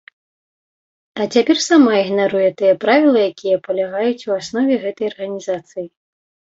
[1.21, 5.91] А цяпер сама ігнаруе тыя правілы, якія палягаюць у аснове гэтай арганізацыі.